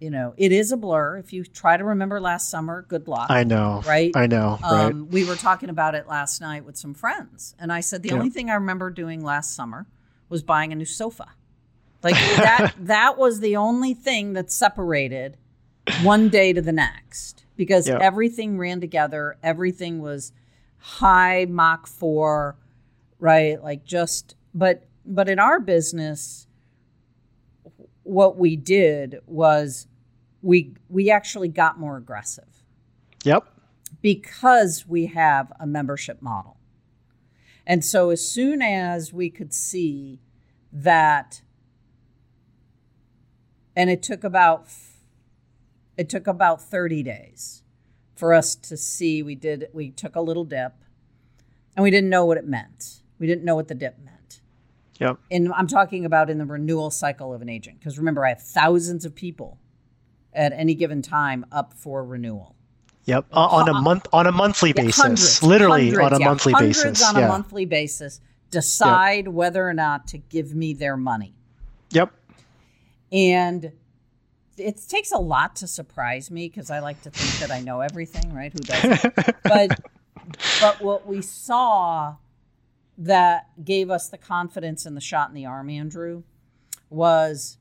[0.00, 1.16] you know, it is a blur.
[1.16, 3.26] If you try to remember last summer, good luck.
[3.30, 3.82] I know.
[3.86, 4.12] Right?
[4.14, 4.58] I know.
[4.62, 4.86] right.
[4.86, 8.10] Um, we were talking about it last night with some friends, and I said the
[8.10, 8.16] Yeah.
[8.16, 9.86] only thing I remember doing last summer
[10.28, 11.28] was buying a new sofa.
[12.02, 12.74] Like that.
[12.80, 15.38] that was the only thing that separated
[16.02, 17.98] one day to the next because Yeah.
[18.00, 19.38] everything ran together.
[19.42, 20.32] Everything was
[20.78, 22.56] high Mach four,
[23.18, 23.62] right?
[23.62, 26.45] Like just, but but in our business,
[28.06, 29.88] what we did was
[30.42, 32.62] we we actually got more aggressive
[33.24, 33.44] Yep.
[34.00, 36.56] because we have a membership model.
[37.66, 40.20] And so as soon as we could see
[40.72, 41.42] that
[43.74, 44.68] and it took about
[45.96, 47.62] it took about 30 days
[48.14, 50.74] for us to see we did we took a little dip
[51.74, 53.02] and we didn't know what it meant.
[53.18, 54.15] We didn't know what the dip meant.
[55.00, 55.18] Yep.
[55.30, 58.42] And I'm talking about in the renewal cycle of an agent because remember I have
[58.42, 59.58] thousands of people
[60.32, 62.54] at any given time up for renewal.
[63.04, 63.26] Yep.
[63.32, 66.26] Uh, on a month on a monthly Yeah, basis, hundreds, literally hundreds, on a yeah,
[66.26, 67.08] monthly hundreds basis.
[67.08, 67.24] on yeah.
[67.26, 71.34] a monthly basis decide whether or not to give me their money
[71.90, 72.12] Yep.
[73.12, 73.72] and
[74.56, 77.80] it takes a lot to surprise me because i like to think that i know
[77.80, 79.80] everything right who doesn't but
[80.60, 82.14] but what we saw
[82.98, 86.22] that gave us the confidence and the shot in the arm andrew
[86.90, 87.58] was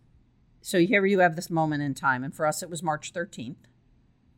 [0.62, 2.24] so here you have this moment in time.
[2.24, 3.56] And for us it was march 13th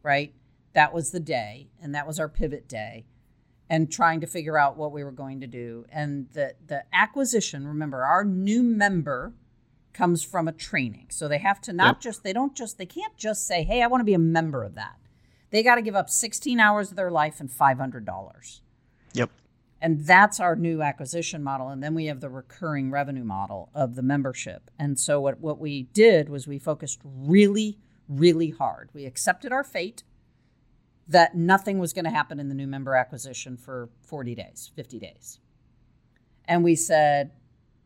[0.03, 0.33] right?
[0.73, 3.05] That was the day and that was our pivot day
[3.69, 5.85] and trying to figure out what we were going to do.
[5.91, 9.33] And the the acquisition remember our new member
[9.93, 11.07] comes from a training.
[11.09, 12.01] So they have to not Yep.
[12.01, 14.63] just they don't just they can't just say hey i want to be a member
[14.63, 14.95] of that.
[15.49, 18.61] They got to give up 16 hours of their life and $500
[19.13, 19.29] Yep.
[19.81, 23.95] And that's our new acquisition model and then we have the recurring revenue model of
[23.95, 27.77] the membership and so what, what we did was we focused really
[28.09, 30.03] really hard we accepted our fate
[31.07, 34.99] that nothing was going to happen in the new member acquisition for 40 days 50
[34.99, 35.39] days
[36.45, 37.31] and we said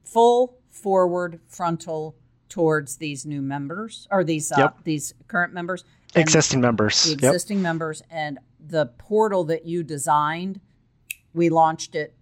[0.04, 2.16] full forward frontal
[2.50, 4.84] towards these new members or these uh, Yep.
[4.84, 5.84] these current members
[6.16, 7.04] Existing members.
[7.04, 7.18] the Yep.
[7.24, 10.60] existing members and the portal that you designed
[11.34, 12.16] we launched it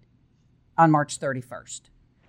[0.76, 1.82] on march 31st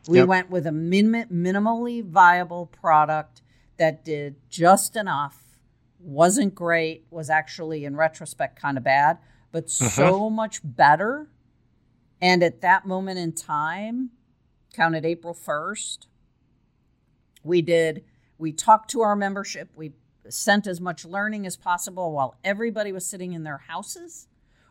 [0.08, 0.28] we Yep.
[0.28, 3.42] went with a min- minimally viable product
[3.78, 5.60] that did just enough
[6.00, 9.18] wasn't great was actually in retrospect kind of bad
[9.52, 9.88] but mm-hmm.
[9.88, 11.28] so much better.
[12.22, 14.12] And at that moment in time
[14.74, 16.08] counted april 1st
[17.44, 18.04] we did
[18.42, 19.70] we talked to our membership.
[19.76, 19.94] We
[20.28, 24.28] sent as much learning as possible while everybody was sitting in their houses.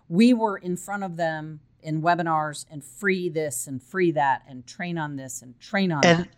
[0.09, 4.67] We were in front of them in webinars and free this and free that and
[4.67, 6.29] train on this and train on And that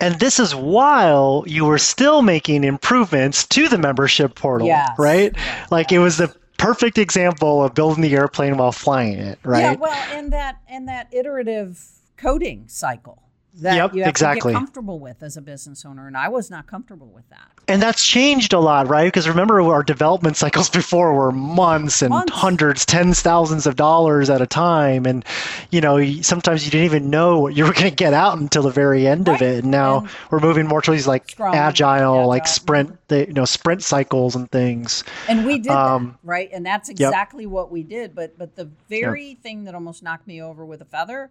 [0.00, 4.98] and this is while you were still making improvements to the membership portal, Yes.
[4.98, 5.32] right?
[5.36, 5.66] Yeah.
[5.70, 9.60] Like it was the perfect example of building the airplane while flying it, right?
[9.60, 11.80] yeah well and that and that iterative
[12.16, 13.22] coding cycle
[13.60, 14.52] that Yep, you have exactly.
[14.52, 17.48] to get comfortable with as a business owner, and I was not comfortable with that.
[17.68, 19.04] And that's changed a lot, right?
[19.06, 22.32] Because remember, our development cycles before were months and Months.
[22.32, 25.24] hundreds, tens, thousands of dollars at a time, and
[25.70, 28.62] you know, sometimes you didn't even know what you were going to get out until
[28.62, 29.62] the very end of it.
[29.62, 33.34] And now And- we're moving more towards these like Scrum, agile, like sprint, the, you
[33.34, 35.04] know, sprint cycles and things.
[35.28, 36.50] And we did Um, that, right?
[36.52, 38.14] And that's exactly what we did.
[38.14, 41.30] But but the very thing that almost knocked me over with a feather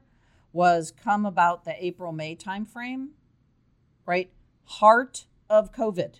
[0.54, 3.10] was come about the April May timeframe,
[4.06, 4.32] right?
[4.66, 6.16] Heart of COVID.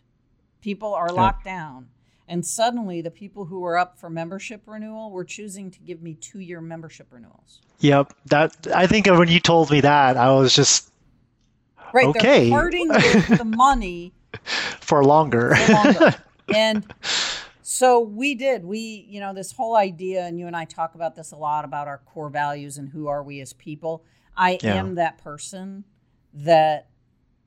[0.62, 1.88] People are locked down.
[2.28, 6.14] And suddenly the people who were up for membership renewal were choosing to give me
[6.14, 7.62] two year membership renewals.
[7.80, 10.92] Yep, that I think when you told me that, I was just
[11.94, 12.08] Right.
[12.08, 12.50] Okay.
[12.50, 14.14] They're parting with the money
[14.80, 15.56] for longer.
[15.56, 16.16] for longer.
[16.56, 16.94] and
[17.62, 18.64] so we did.
[18.64, 21.66] We, you know, this whole idea, and you and I talk about this a lot
[21.66, 24.04] about our core values and who are we as people.
[24.36, 24.76] I Yeah.
[24.76, 25.86] am that person
[26.34, 26.90] that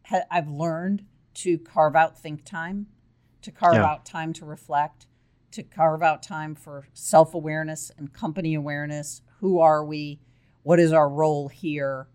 [0.04, 2.86] ha- I've learned to carve out think time,
[3.42, 3.84] to carve Yeah.
[3.86, 5.06] out time to reflect,
[5.52, 9.22] to carve out time for self awareness and company awareness.
[9.40, 10.20] Who are we?
[10.62, 12.08] What is our role here?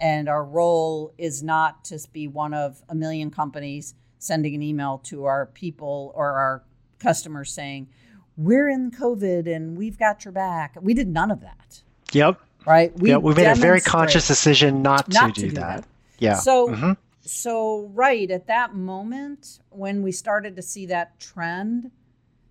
[0.00, 4.98] And our role is not to be one of a million companies sending an email
[4.98, 6.64] to our people or our
[6.98, 7.88] customers saying,
[8.36, 10.76] We're in COVID and we've got your back.
[10.80, 12.40] We did none of that, yep.
[12.66, 12.92] Right?
[13.00, 15.82] yeah, we made a very conscious decision not, not to to do, do that.
[15.82, 15.88] that.
[16.18, 16.34] Yeah.
[16.34, 16.96] So, Mhm.
[17.20, 21.90] so right at that moment when we started to see that trend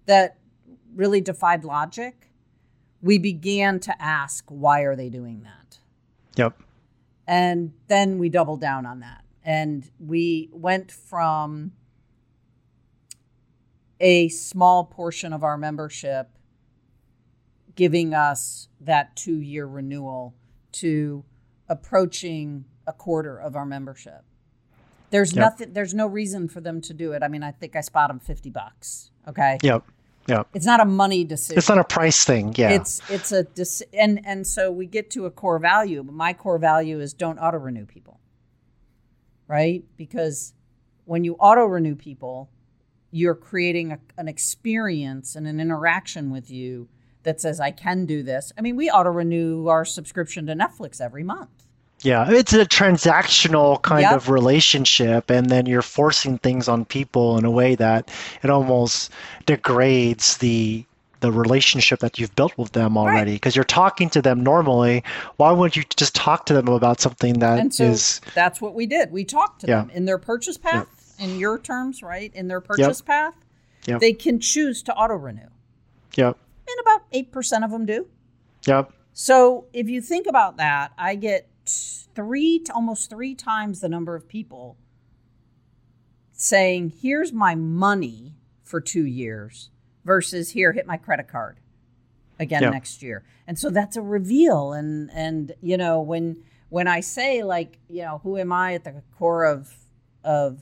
[0.06, 0.38] that
[0.96, 2.32] really defied logic,
[3.02, 5.80] we began to ask, why are they doing that?
[6.36, 6.62] Yep.
[7.28, 9.24] And then we doubled down on that.
[9.44, 11.74] And we went from
[14.00, 16.30] a small portion of our membership
[17.76, 20.36] giving us that two year renewal
[20.74, 21.24] to
[21.68, 24.24] approaching a quarter of our membership.
[25.12, 25.40] There's Yep.
[25.40, 27.24] nothing, there's no reason for them to do it.
[27.24, 29.12] I mean, I think I spot them 50 bucks.
[29.28, 29.58] Okay.
[29.64, 29.84] Yep.
[30.28, 30.48] Yep.
[30.54, 31.58] It's not a money decision.
[31.58, 32.54] It's not a price thing.
[32.56, 32.70] Yeah.
[32.72, 36.04] It's it's a dis- and and so we get to a core value.
[36.04, 38.20] But my core value is don't auto renew people,
[39.48, 39.84] right?
[39.98, 40.54] Because
[41.06, 42.52] when you auto renew people,
[43.10, 46.88] you're creating a, an experience and an interaction with you
[47.30, 48.52] that says I can do this.
[48.58, 51.50] I mean, we auto renew our subscription to Netflix every month.
[52.02, 54.14] Yeah, it's a transactional kind Yep.
[54.14, 58.10] of relationship, and then you're forcing things on people in a way that
[58.42, 59.12] it almost
[59.46, 60.86] degrades the
[61.20, 63.34] the relationship that you've built with them already.
[63.34, 65.04] Because you're talking to them normally.
[65.36, 68.22] Why wouldn't you just talk to them about something that And is?
[68.34, 69.12] that's what we did.
[69.12, 69.82] We talked to Yeah.
[69.82, 70.88] them in their purchase path,
[71.20, 72.32] in your terms, right?
[72.34, 73.34] In their purchase path,
[73.86, 74.00] Yep.
[74.00, 75.50] they can choose to auto renew.
[76.16, 76.38] Yep.
[76.72, 78.08] And about 8% of them do.
[78.66, 78.92] Yep.
[79.14, 84.28] So if you think about that, I get three, almost three times the number of
[84.28, 84.78] people
[86.32, 89.70] saying, here's my money for two years
[90.06, 91.60] versus here, hit my credit card
[92.40, 92.70] again Yeah.
[92.70, 93.24] next year.
[93.48, 94.74] And so that's a reveal.
[94.74, 98.84] And, and, you know, when, when I say like, you know, who am I at
[98.84, 99.74] the core of,
[100.24, 100.62] of,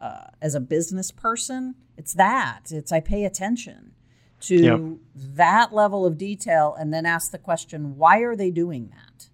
[0.00, 2.70] uh, as a business person, it's that.
[2.70, 3.92] It's I pay attention
[4.40, 4.80] to Yep.
[5.36, 9.28] that level of detail and then ask the question, why are they doing that?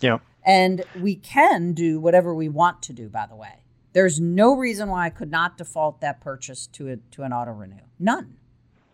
[0.00, 0.22] Yep.
[0.44, 3.54] And we can do whatever we want to do, by the way.
[3.92, 7.52] There's no reason why I could not default that purchase to a to an auto
[7.52, 7.76] renew.
[7.98, 8.36] None.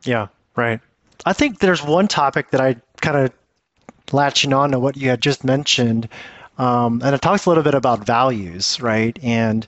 [0.05, 0.81] Yeah, right.
[1.27, 3.33] I think there's one topic that I kind of
[4.12, 6.09] latching on to what you had just mentioned,
[6.59, 9.19] um, and it talks a little bit about values, right?
[9.23, 9.67] And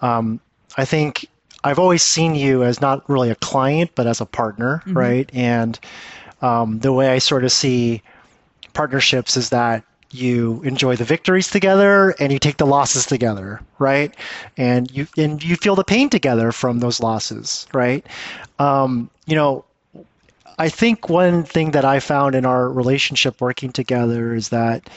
[0.00, 0.40] um,
[0.76, 1.26] I think
[1.66, 5.28] I've always seen you as not really a client, but as a partner, right?
[5.34, 5.78] And
[6.40, 8.02] um, the way I sort of see
[8.72, 14.14] partnerships is that you enjoy the victories together and you take the losses together right?
[14.56, 18.06] And you and you feel the pain together from those losses right?
[18.58, 19.64] Um, you know
[20.58, 24.88] i think one thing that i found in our relationship working together is that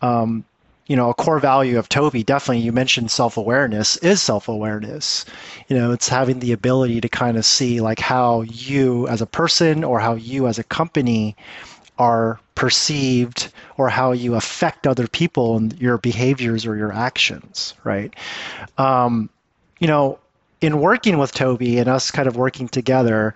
[0.00, 0.44] um,
[0.86, 5.24] you know a core value of Tobe definitely you mentioned self-awareness is self-awareness
[5.68, 9.26] you know it's having the ability to kind of see like how you as a
[9.26, 11.36] person or how you as a company
[11.98, 18.14] are perceived or how you affect other people and your behaviors or your actions, right?
[18.78, 19.30] Um,
[19.78, 20.18] you know,
[20.60, 23.34] in working with Tobe and us kind of working together,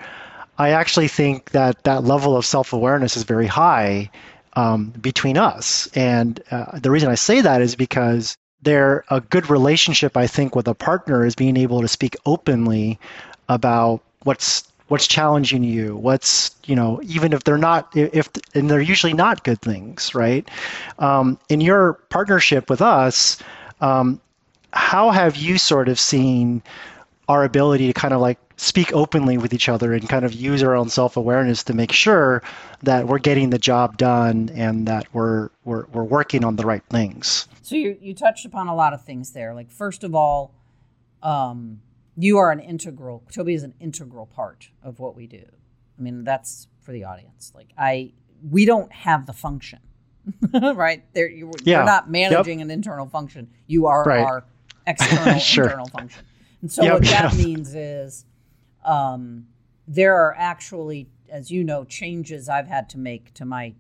[0.59, 4.11] I actually think that that level of self awareness is very high
[4.57, 5.89] um, between us.
[5.95, 10.57] And uh, the reason I say that is because they're a good relationship, I think,
[10.57, 12.99] with a partner is being able to speak openly
[13.49, 18.81] about what's what's challenging you what's you know even if they're not if and they're
[18.81, 20.49] usually not good things right
[20.99, 23.39] um, in your partnership with us
[23.81, 24.21] um,
[24.73, 26.63] how have you sort of seen
[27.29, 30.63] our ability to kind of like speak openly with each other and kind of use
[30.63, 32.43] our own self-awareness to make sure
[32.83, 36.85] that we're getting the job done and that we're we're, we're working on the right
[36.89, 40.55] things so you, you touched upon a lot of things there like first of all
[41.23, 41.81] um,
[42.17, 45.45] you are an integral Tobe is an integral part of what we do
[45.99, 48.13] i mean that's for the audience like i
[48.51, 49.81] we don't have the function
[50.75, 51.79] right there you, yeah.
[51.79, 52.67] you're not managing yep.
[52.67, 54.21] an internal function you are right.
[54.21, 54.45] our
[54.87, 55.65] external sure.
[55.65, 56.25] internal function
[56.61, 57.47] and so yep, what that yep.
[57.47, 58.25] means is
[58.85, 59.47] um,
[59.87, 63.75] there are actually, as you know, changes I've had to make to my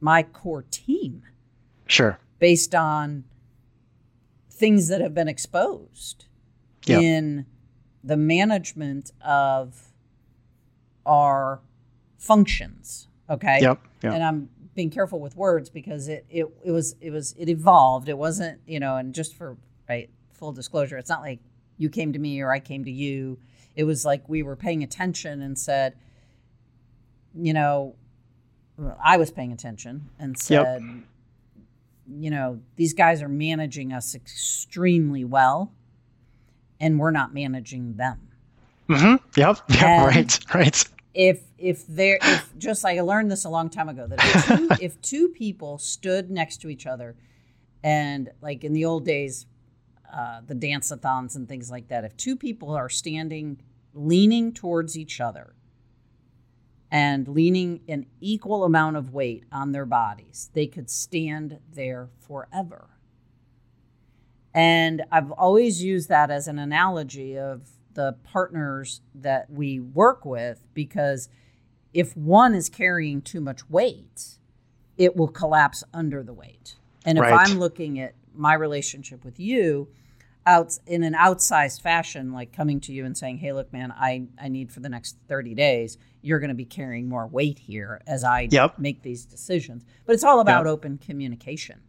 [0.00, 1.22] my core team.
[1.86, 2.18] Sure.
[2.38, 3.24] Based on
[4.50, 6.26] things that have been exposed
[6.86, 7.02] yep.
[7.02, 7.46] in
[8.02, 9.92] the management of
[11.06, 11.60] our
[12.18, 13.08] functions.
[13.28, 13.58] Okay.
[13.60, 13.80] Yep.
[14.02, 18.08] And I'm being careful with words because it, it it was it was it evolved.
[18.08, 19.56] It wasn't, you know, and just for
[19.88, 21.40] right full disclosure, it's not like
[21.76, 23.38] you came to me or I came to you
[23.76, 25.94] it was like we were paying attention and said,
[27.34, 27.96] you know,
[29.02, 31.02] I was paying attention and said, yep.
[32.08, 35.72] you know, these guys are managing us extremely well,
[36.80, 38.28] and we're not managing them.
[38.88, 39.24] Mm-hmm.
[39.38, 39.58] Yep.
[39.68, 39.82] Yep.
[39.82, 40.54] And right.
[40.54, 40.84] Right.
[41.14, 44.46] If if there if just like I learned this a long time ago that if
[44.46, 47.14] two, if two people stood next to each other,
[47.84, 49.46] and like in the old days,
[50.14, 52.04] uh, the dance-a-thons and things like that.
[52.04, 53.60] If two people are standing,
[53.92, 55.54] leaning towards each other,
[56.90, 62.90] and leaning an equal amount of weight on their bodies, they could stand there forever.
[64.54, 70.64] And I've always used that as an analogy of the partners that we work with
[70.72, 71.28] because
[71.92, 74.38] if one is carrying too much weight,
[74.96, 76.76] it will collapse under the weight.
[77.04, 77.48] And if right.
[77.48, 79.88] I'm looking at my relationship with you,
[80.46, 84.26] out in an outsized fashion, like coming to you and saying, "Hey, look, man, I
[84.40, 88.00] I need for the next thirty days, you're going to be carrying more weight here
[88.06, 88.78] as I yep.
[88.78, 90.72] make these decisions." But it's all about yep.
[90.72, 91.80] open communication.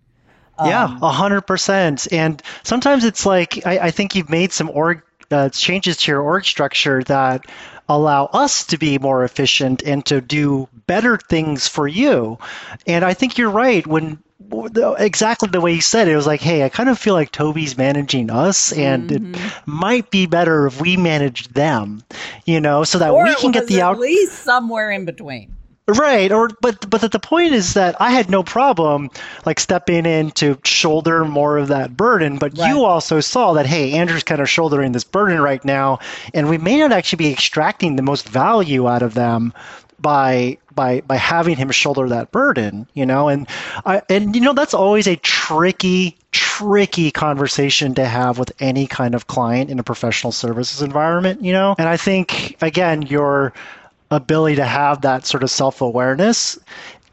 [0.58, 2.08] Um, yeah, a hundred percent.
[2.12, 5.02] And sometimes it's like I, I think you've made some org
[5.32, 7.46] uh, changes to your org structure that
[7.88, 12.38] allow us to be more efficient and to do better things for you.
[12.88, 14.20] And I think you're right when
[14.98, 16.12] exactly the way you said it.
[16.12, 19.36] It was like, hey, I kind of feel like Tobe's managing us, and mm-hmm.
[19.36, 22.04] it might be better if we manage them,
[22.46, 23.96] you know, so that or we can get the out.
[23.96, 25.56] At least somewhere in between.
[25.88, 29.12] Right, or but but the point is that I had no problem
[29.46, 32.70] like stepping in to shoulder more of that burden, but right.
[32.70, 36.00] you also saw that hey, Andrew's kind of shouldering this burden right now,
[36.34, 39.54] and we may not actually be extracting the most value out of them
[40.06, 43.48] by by by having him shoulder that burden, you know, and
[43.88, 49.16] I and you know that's always a tricky tricky conversation to have with any kind
[49.16, 51.74] of client in a professional services environment, you know.
[51.80, 53.52] And I think again your
[54.12, 56.60] ability to have that sort of self-awareness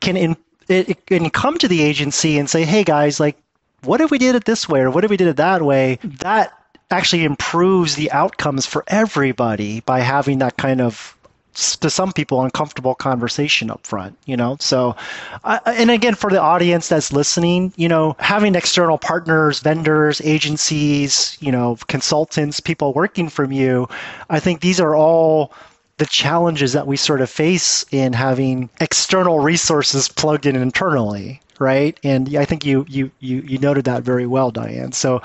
[0.00, 0.36] can in,
[0.68, 3.38] it, can come to the agency and say, "Hey guys, like
[3.84, 5.98] what if we did it this way or what if we did it that way?"
[6.04, 6.52] That
[6.90, 11.16] actually improves the outcomes for everybody by having that kind of
[11.54, 14.56] to some people uncomfortable conversation up front you know?
[14.60, 14.96] So
[15.44, 21.36] uh, and again for the audience that's listening you know having external partners vendors agencies
[21.40, 23.88] you know consultants people working from you
[24.30, 25.52] i think these are all
[25.98, 31.98] the challenges that we sort of face in having external resources plugged in internally right?
[32.02, 34.92] And i think you you you, you noted that very well diane.
[34.92, 35.22] So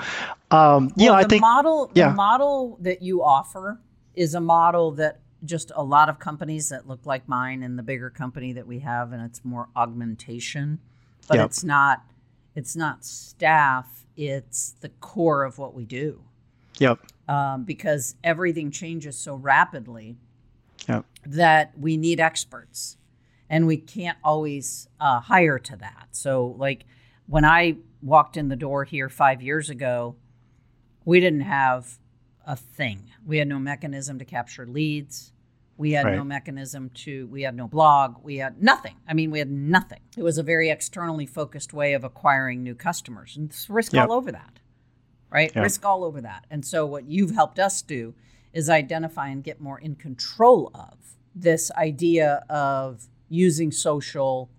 [0.50, 2.08] um, well, i think the model yeah.
[2.08, 3.80] the model that you offer
[4.14, 7.82] is a model that just a lot of companies that look like mine and the
[7.82, 10.80] bigger company that we have and it's more augmentation
[11.28, 11.46] but yep.
[11.46, 12.02] it's not
[12.54, 16.20] it's not staff it's the core of what we do
[16.78, 20.16] yep um, because everything changes so rapidly
[20.88, 21.04] yep.
[21.24, 22.96] that we need experts
[23.50, 26.84] and we can't always uh, hire to that so like
[27.26, 30.16] when i walked in the door here five years ago
[31.04, 31.98] we didn't have
[32.48, 33.10] a thing.
[33.24, 35.32] We had no mechanism to capture leads.
[35.76, 36.16] We had right.
[36.16, 38.16] no mechanism to, we had no blog.
[38.24, 38.96] We had nothing.
[39.06, 40.00] I mean, we had nothing.
[40.16, 44.08] It was a very externally focused way of acquiring new customers and risk yep.
[44.08, 44.58] all over that,
[45.30, 45.52] right?
[45.54, 45.62] Yep.
[45.62, 46.46] Risk all over that.
[46.50, 48.14] And so, what you've helped us do
[48.52, 50.96] is identify and get more in control of
[51.34, 54.50] this idea of using social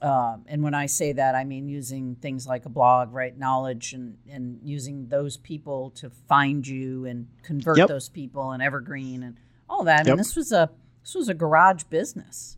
[0.00, 3.36] um, and when I say that, I mean using things like a blog, right?
[3.36, 7.88] Knowledge and, and using those people to find you and convert yep.
[7.88, 9.36] those people and evergreen and
[9.68, 10.06] all that.
[10.06, 10.12] Yep.
[10.12, 10.70] And this was a
[11.02, 12.56] this was a garage business.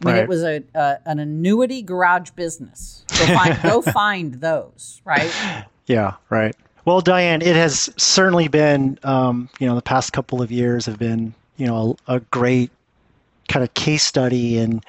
[0.00, 0.22] I mean, right.
[0.24, 3.04] it was a, a, an annuity garage business.
[3.18, 5.30] Go find, go find those, right?
[5.86, 6.56] Yeah, right.
[6.84, 10.98] Well, Diane, it has certainly been, um, you know, the past couple of years have
[10.98, 12.70] been, you know, a, a great
[13.48, 14.80] kind of case study in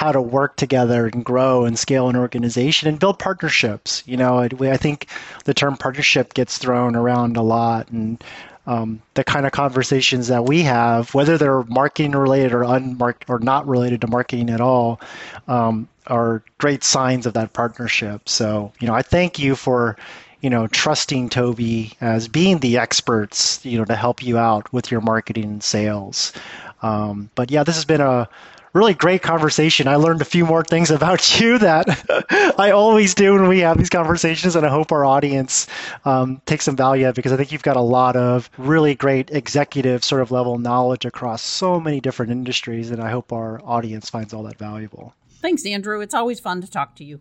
[0.00, 4.02] how to work together and grow and scale an organization and build partnerships.
[4.06, 5.06] You know, I think
[5.44, 8.24] the term partnership gets thrown around a lot, and
[8.66, 13.40] um, the kind of conversations that we have, whether they're marketing related or unmarked or
[13.40, 15.02] not related to marketing at all,
[15.48, 18.26] um, are great signs of that partnership.
[18.26, 19.98] So, you know, I thank you for
[20.40, 24.90] you know, trusting Tobe as being the experts, you know, to help you out with
[24.90, 26.32] your marketing and sales.
[26.80, 28.26] Um, but yeah, this has been a
[28.72, 29.88] really great conversation.
[29.88, 33.78] I learned a few more things about you that I always do when we have
[33.78, 35.66] these conversations, and I hope our audience
[36.04, 39.30] um, takes some value out because I think you've got a lot of really great
[39.30, 44.10] executive sort of level knowledge across so many different industries, and I hope our audience
[44.10, 45.14] finds all that valuable.
[45.40, 46.00] Thanks, Andrew.
[46.00, 47.20] It's always fun to talk to you.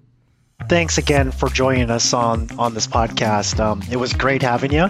[0.68, 3.60] Thanks again for joining us on on this podcast.
[3.60, 4.90] Um, it was great having you.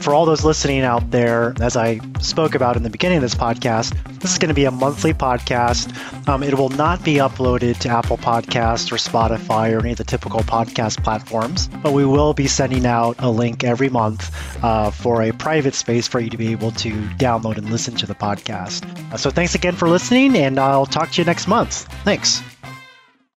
[0.00, 3.34] For all those listening out there, as I spoke about in the beginning of this
[3.34, 5.92] podcast, this is going to be a monthly podcast.
[6.26, 10.04] Um, it will not be uploaded to Apple Podcast or Spotify or any of the
[10.04, 14.34] typical podcast platforms, but we will be sending out a link every month
[14.64, 18.06] uh, for a private space for you to be able to download and listen to
[18.06, 18.86] the podcast.
[19.12, 21.82] Uh, so thanks again for listening, and I'll talk to you next month.
[22.04, 22.42] Thanks.